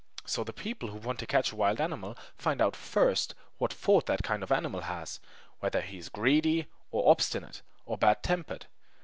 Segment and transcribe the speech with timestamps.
[0.25, 4.07] So the people who want to catch a wild animal find out first what fault
[4.07, 5.19] that kind of animal has
[5.59, 8.65] whether he is greedy, or obstinate, or bad tempered.